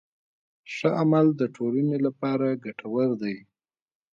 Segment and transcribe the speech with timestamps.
[0.73, 3.37] ښه عمل د ټولنې لپاره ګټور دی.